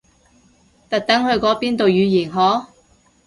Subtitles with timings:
[0.89, 2.69] 特登去嗰邊讀語言學？